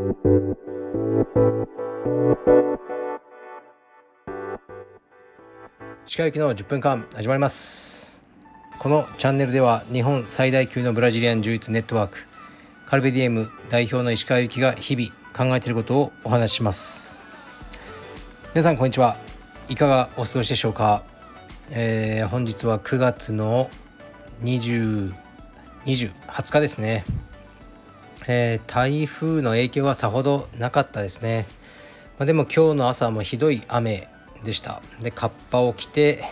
[0.00, 0.06] 歯
[6.16, 8.24] 科行きの10分間始まります
[8.78, 12.26] このチャンネルでは日本最大級のブラジリアン柔術ネットワーク
[12.86, 17.20] カルベディエム代表の石川由紀が日々考えていることをお話しします
[18.54, 19.18] 皆さんこんにちは
[19.68, 21.02] いかがお過ごしでしょうか、
[21.68, 23.68] えー、本日は9月の
[24.44, 25.12] 20
[25.84, 27.04] 20 20日ですね、
[28.26, 31.46] えー、台風の影響はさほどなかったですね、
[32.18, 34.08] まあ、でも今日の朝もひどい雨
[34.44, 34.82] でした。
[35.00, 36.24] でカッパを着て、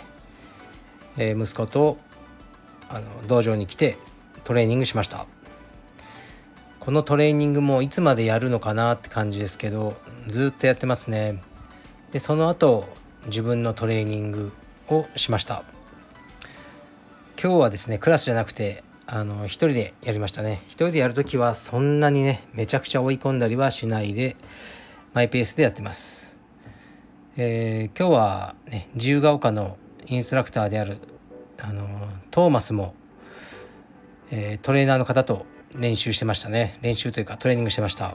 [1.17, 1.99] えー、息子と
[2.89, 3.97] あの道場に来て
[4.45, 5.27] トレーニングしました。
[6.81, 9.95] このトレーニングもいつまでやるのかなって感じですけど
[10.27, 11.43] ずっとやってますね。
[12.13, 12.89] でその後
[13.27, 14.53] 自分のトレーニング
[14.89, 15.65] をしました。
[17.41, 20.61] 今日はですねクラスじゃなくてあの一人でやりましたね。
[20.67, 24.37] 一人でやるときはそんなにねめちゃくちゃ追い込んだりはしないで
[25.15, 26.37] マイペースでやってます。
[27.39, 29.79] えー、今日はね自由が丘の
[30.09, 30.99] インストラクターである
[31.59, 31.87] あの
[32.31, 32.95] トーマスも、
[34.31, 36.79] えー、トレーナーの方と練習してましたね。
[36.83, 38.15] 練習というかトレーニングしてました。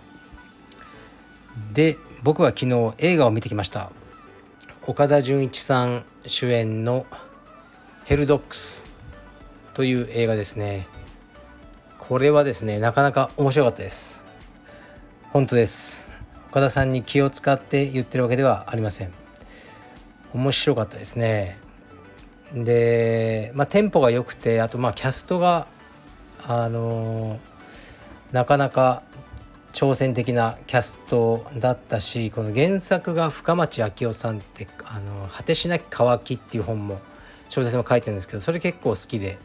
[1.73, 3.91] で僕は昨日映画を見てきました。
[4.85, 7.07] 岡田准一さん主演の
[8.05, 8.81] 「ヘルドックス」
[9.73, 10.87] という映画ですね。
[11.97, 14.23] これはですねなかなか面白かったです。
[15.31, 16.07] 本当です。
[16.49, 19.11] 岡田さんに気を使って言ってるわけではありません。
[20.33, 21.57] 面白かったですね。
[22.53, 25.65] で、まあ、テンポが良くてあとまあキャストが
[26.47, 27.39] あの
[28.31, 29.01] なかなか
[29.71, 36.99] 挑戦的なキャストだったしこの原作が深町昭夫さんって「あの果てしなき渇き」っていう本も
[37.49, 39.39] 小説も書いてるんですけどそれ結構好きで。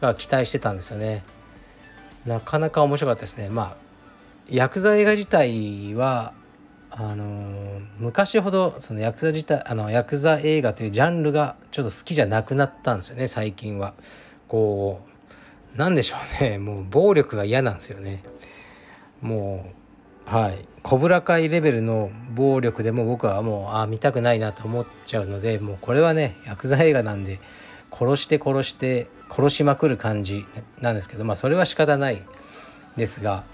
[0.00, 1.24] が期待してたんですよね
[2.24, 3.86] なかなか面白かったですねまあ
[4.48, 6.32] ヤクザ映画自体は
[6.90, 13.94] あの昔ほどそのヤクザ自体あのヤクザ映画というジャンルがちょっと好きじゃなくなったんですよね最近は。
[14.48, 15.00] こ
[15.74, 18.22] うなんでしょうねもう暴力が嫌なんですよね。
[19.20, 19.72] も
[20.26, 27.40] うはい小倉会レベルの暴力でも僕はもうあ見たくないなと思っちゃうのでもうこれはねヤクザ映画なんで
[27.98, 30.44] 殺して殺して殺しまくる感じ
[30.80, 32.22] なんですけどまあそれは仕方ない
[32.96, 33.44] ですが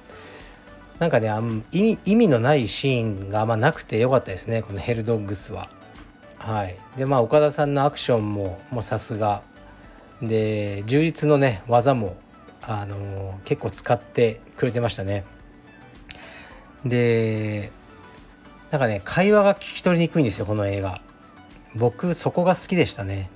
[0.99, 5.69] なんかねあん意味のないシーンがあんまなくてよかったですねこのヘルドッグスは。
[6.39, 9.43] はい、でまあ岡田さんのアクションももうさすが
[10.21, 12.17] で充実のね技も、
[12.63, 15.25] あのー、結構使ってくれてましたね。
[16.85, 17.71] で
[18.73, 21.01] なんかね会話が聞き取りにくいんですよこの映画。
[21.75, 23.31] 僕そこが好きでしたね。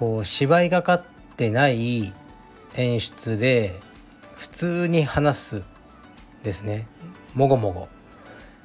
[0.00, 1.02] こう芝居がかっ
[1.36, 2.12] てない
[2.74, 3.78] 演出で
[4.34, 5.62] 普通に話す
[6.42, 6.86] ですね。
[7.34, 7.88] もごもご。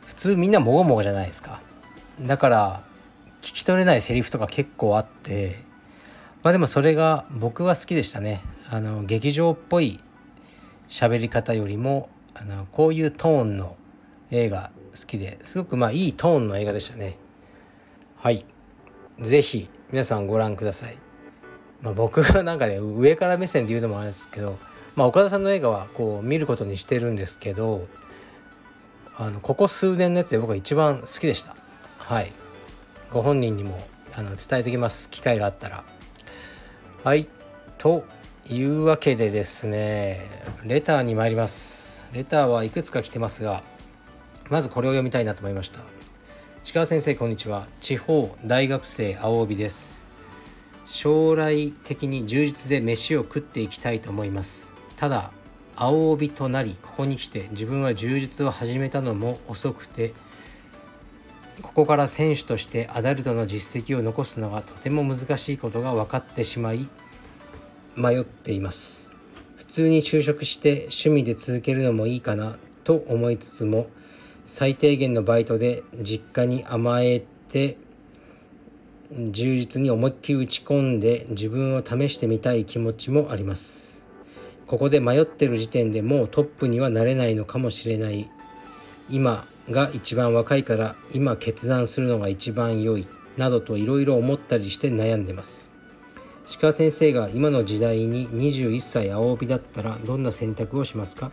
[0.06, 1.60] 普通みんなもごもごじゃないですか。
[2.22, 2.82] だから
[3.42, 5.60] 聞き取れないセリフとか結構あって
[6.42, 8.42] まあでもそれが僕は好きでしたね。
[8.70, 10.00] あの劇場っぽい
[10.88, 13.76] 喋り方よりもあのこういうトーンの
[14.32, 17.18] 映画好きですごくまあいいトーンの映画でしたね。
[18.16, 18.46] はい。
[19.20, 20.98] 是非皆さんご覧ください、
[21.82, 24.58] まあ、僕がなんかね上から目線で言うのもあれですけど
[24.96, 27.88] まあ、岡田さんの映画はこう見ることにしてるんですけど
[29.18, 31.56] あのここ数年のやつで僕は一番好きでした。
[32.00, 32.32] はい。
[33.12, 35.10] ご本人にもあの伝えておきます。
[35.10, 35.84] 機会があったら。
[37.04, 37.28] はい。
[37.78, 38.06] と
[38.50, 40.30] いうわけでですね
[40.66, 42.10] レターに参ります。
[42.12, 43.64] レターはいくつか来てますが
[44.50, 45.82] まずこれを読みたいなと思いました。
[46.64, 47.68] 石川先生こんにちは。
[47.80, 50.05] 地方大学生青帯です。
[50.86, 54.74] 将来的に充実で飯を食っていきたいと思います。
[54.96, 55.32] ただ
[55.76, 60.14] 青帯となりここに来て自分は柔術を始めたのも遅くて
[61.62, 66.88] ここから選手としてアダルトの実績を残すのがとても難しいことが分かってしまい
[67.96, 69.10] 迷っています。
[69.56, 73.88] 普通に就職して趣味で続けるのもいいかなと思いつつも
[74.46, 77.78] 最低限のバイトで実家に甘えて
[79.32, 84.06] 充実に思いっきり打ち込んで自分を試してみたい気持ちもあります。
[84.68, 88.30] ここで迷ってる時点でもうトップにはなれないのかもしれない。
[89.10, 93.08] 今が一番若いから今決断するのが一番良い。
[93.38, 95.70] などといろいろ思ったりして悩んでます。
[96.62, 101.32] 鹿先生が今の時代に21歳青帯だったらどんな選択をしますか？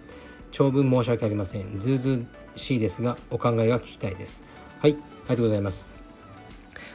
[0.50, 1.78] 長文申し訳ありません。
[1.78, 2.24] ずうず
[2.56, 4.44] しいですがお考えが聞きたいです。
[4.80, 6.01] はいありがとうございます。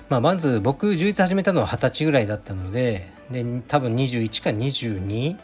[0.09, 5.37] まあ、まず僕充実始めたのは二十歳ぐらいだったのでで多分21か22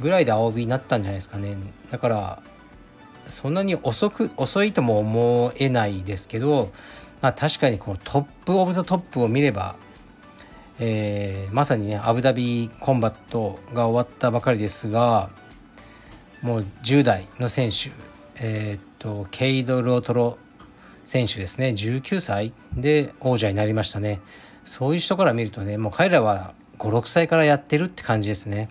[0.00, 1.56] ぐらいで青帯になったんじゃないですかね。
[1.90, 2.42] だから
[3.28, 6.72] そんなに遅く遅いとも思えないですけど、
[7.22, 9.76] まあ、確かにこうトップ・オブ・ザ・トップを見れば、
[10.78, 15.30] えー、まさにねアブダビコンバットが終わったばかりですが
[16.42, 17.92] もう10代の選手、
[18.36, 20.38] えー、っとケイド・ロートロ
[21.10, 21.70] 選手ですね。
[21.70, 24.20] 19歳で王者になりましたね。
[24.62, 28.68] そういう人から見るとねもう彼らは56歳からやってるって感じですね。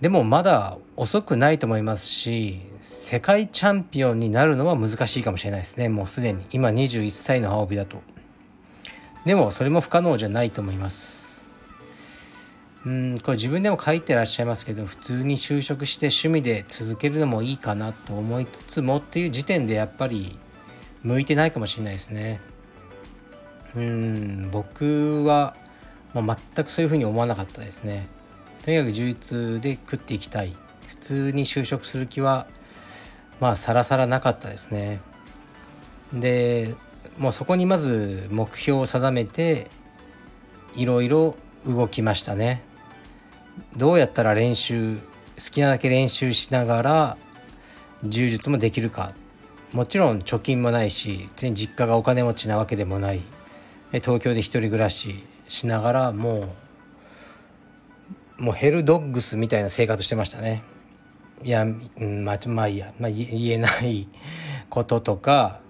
[0.00, 5.88] でもまだ遅くないと思いますし世界チャンピオンになるのは難しいかもしれないですね。
[5.88, 6.46] もうすでに。
[6.52, 8.00] 今21歳の青帯だと。
[9.24, 11.44] でもそれも不可能じゃないと思います。
[12.86, 20.38] うんこれ自分でも書いてらっしゃいますけど普通に就職して趣味で続けるのもいいかなと思いつつもっていう時点でやっぱり
[21.06, 22.40] 向いてないかもしれないですね。
[23.76, 25.54] うん僕は
[26.14, 28.08] もう全くそういうふうに思わなかったですね。
[28.64, 30.56] とにかく充実で食っていきたい。
[30.88, 32.48] 普通に就職する気は
[33.40, 35.00] まあさらさらなかったですね。
[36.12, 36.74] で
[37.18, 39.68] もうそこにまず目標を定めて
[40.74, 42.64] いろいろ動きましたね。
[43.76, 45.02] どうやったら練習好
[45.52, 47.16] きなだけ練習しながら
[48.02, 49.12] 柔術もできるか。
[49.76, 53.20] もちろん貯金もないし別に実家がお金持ちなわけでもない
[53.92, 56.48] 東京で一人暮らししながらも
[58.38, 60.62] うもうヘルドッグスみたいな生活してましたね。
[61.42, 64.08] いや、うん、まあ、まあいいや、まあ、言えない
[64.68, 65.60] こととか、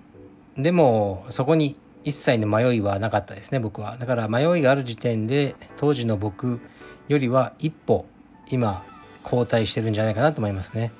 [0.56, 3.96] でもそこに一切の迷いはなかったですね、僕は。
[3.98, 6.60] だから迷いがある時点で、当時の僕
[7.08, 8.06] よりは一歩、
[8.50, 8.82] 今、
[9.22, 10.90] 後退してるんじゃないかなと思いますね。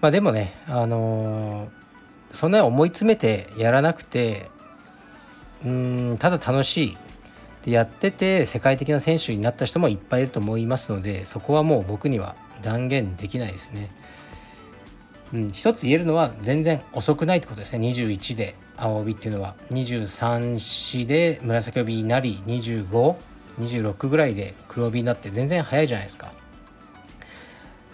[0.00, 1.77] まあでもね、あのー、
[2.32, 4.50] そんな思い詰めてやらなくて、
[5.64, 6.96] うん、ただ楽しい
[7.64, 13.88] でやってて世界的な選手になった人もいっぱいいると思いますのでそこはもう僕には断言できないですね。
[15.32, 17.86] うん、一つ言えるのは全然遅くないってことですね。
[17.88, 19.54] 21で青帯っていうのは。
[19.70, 26.32] 23子で紫帯になり2526ぐらいで黒帯になって全然早いじゃないですか。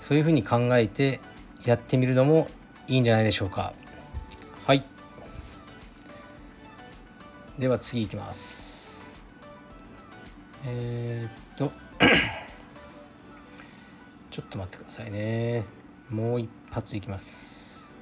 [0.01, 1.21] そういうふうに考えて
[1.65, 2.49] やってみるのも
[2.87, 3.73] いいんじゃないでしょうか。
[4.67, 4.83] はい。
[7.59, 9.15] では次いきます。
[10.65, 11.71] えー、っと
[14.31, 15.65] ちょっと待ってくださいね。
[16.09, 17.93] もう一発いきます。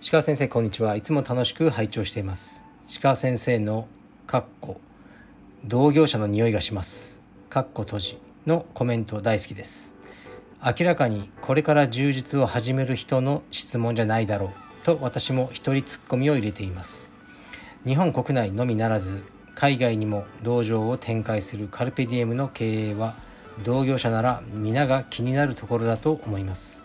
[0.00, 0.94] 石川先生こんにちは。
[0.94, 2.62] いつも楽しく拝聴しています。
[2.86, 3.88] 石川先生の
[4.28, 4.80] かっこ
[5.64, 7.20] 同業者の匂いがします。
[7.50, 9.94] かっこ閉じのコメント大好きです。
[10.64, 14.67] 明らかにこれから充実を始める人の質問じゃないだろう。
[14.88, 17.10] と私も一人ツッコミを入れています。
[17.84, 19.22] 日本国内のみならず
[19.54, 23.14] 海外にも道場を展開するカルペディエムの経営は
[23.64, 26.84] 同業者なら皆が気になるところだと思います。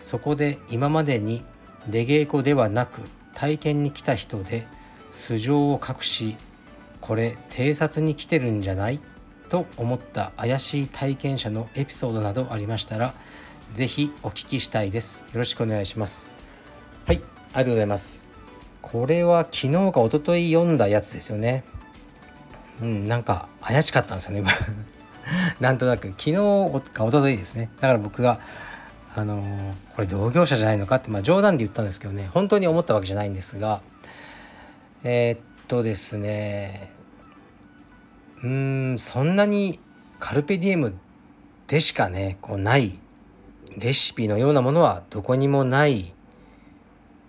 [0.00, 1.44] そこで今までに
[1.86, 3.02] 出稽古ではなく
[3.34, 4.66] 体験に来た人で
[5.12, 6.36] 素性を隠し
[7.00, 8.98] これ偵察に来てるんじゃない？
[9.48, 13.14] と思った怪しい体験者のエピソードなどありましたら
[13.74, 15.20] 是非お聞きしたいです。
[15.20, 16.32] よろしくお願いします。
[17.06, 17.33] はい。
[17.54, 18.28] ありがとうございます。
[18.82, 21.62] これは昨日か一昨日読んだやつですよね。
[22.82, 24.42] うんなんか怪しかったんですよね。
[25.60, 26.08] なんとなく。
[26.08, 26.32] 昨日
[26.92, 27.70] か一昨日ですね。
[27.76, 28.40] だから僕が
[29.14, 32.28] あのー、これ同業者じゃないのかって、まあ、冗談で言ったんですけどね。
[32.34, 33.82] 本当に思ったわけじゃないんですが。
[35.04, 36.90] えー、っとですね。
[38.42, 39.78] うーんそんなに
[40.18, 40.94] カルペディエム
[41.68, 42.98] でしかねこうない
[43.78, 46.14] レシピのようなものはどこにもない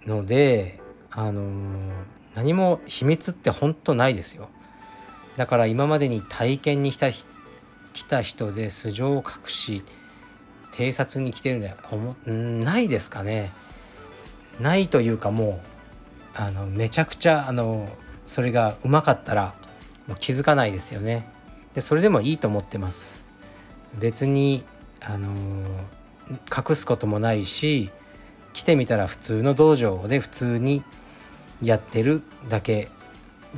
[0.05, 0.79] ので
[1.12, 1.91] あのー、
[2.35, 4.50] 何も秘密って本当ないですよ。
[5.38, 9.83] だから今までに体験に来た来た人で素性を隠し
[10.74, 11.74] 偵察に来てるんで
[12.65, 13.51] ないですかね。
[14.59, 15.75] ないというかもう
[16.35, 17.89] あのめちゃくちゃあの
[18.25, 19.55] それがうまかったら
[20.07, 21.27] もう気づかないですよね。
[21.74, 23.25] でそれでもいいと思ってます。
[23.97, 24.65] 別に
[25.00, 25.29] あの
[26.29, 27.89] 隠すこともないし
[28.55, 30.81] 来てみたら普通の道場で普通に
[31.62, 32.88] やってるだけ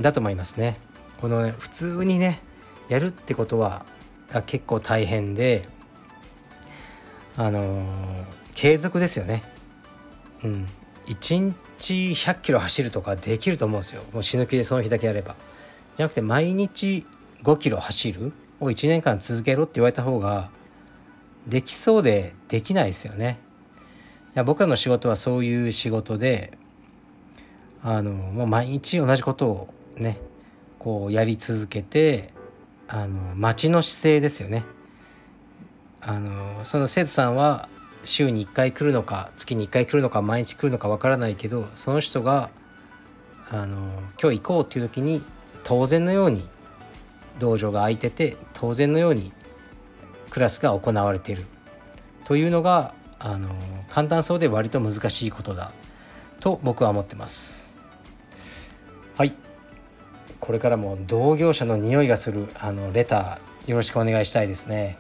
[0.02, 0.80] だと思いますね。
[1.22, 2.42] このね普通にね
[2.90, 3.86] やるってことは
[4.48, 5.70] 結構大変で
[7.38, 7.86] あのー、
[8.56, 9.44] 継続ですよね。
[10.44, 10.68] うん。
[11.06, 14.02] 1日100キロ走るとかできると思うんですよ。
[14.14, 15.36] もう死ぬ気でその日だけやれば。
[15.96, 17.06] じゃなくて毎日
[17.44, 18.34] 5キロ走る？
[18.60, 20.50] を1年間続けろって言われた方が
[21.46, 23.46] できそうでできないですよね。
[24.38, 26.56] や僕らの仕事はそういう仕事で
[27.84, 30.20] あのもう毎日同じことをね
[30.78, 32.32] こうやり続けて
[32.88, 34.64] あの町の姿勢ですよね。
[36.02, 37.68] あのその生徒さんは
[38.06, 42.52] 週に1回来るのか月に1回来るのか毎日来るのかわからないけどその人が
[43.50, 43.90] あの
[44.22, 45.24] 今日行こうっていう時に
[45.64, 46.48] 当然のように
[47.40, 49.34] 道場が空いてて当然のように
[50.30, 51.46] クラスが行われている。
[52.24, 53.50] というのがあの
[53.90, 55.72] 簡単そうで割と難しいことだ
[56.40, 57.76] と僕は思ってます。
[59.18, 59.34] はい。
[60.40, 64.98] これからも同業者の匂いがするあのレターよろしくお願いしたいですね。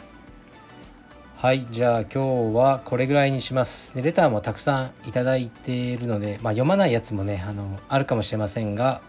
[1.35, 1.67] はい。
[1.69, 4.01] じゃあ今日はこれぐらいにします。
[4.01, 9.01] レターもたくさんいただいているので、まあ、読まないやつもねあのあるかもしれませんが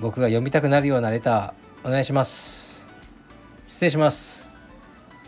[0.00, 2.88] 僕が読みたくなるようなレターお願いします。
[3.66, 4.46] 失礼します。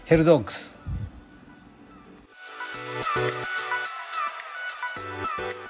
[0.05, 0.76] ヘルドッグス。
[3.17, 3.35] Thank
[5.39, 5.66] you.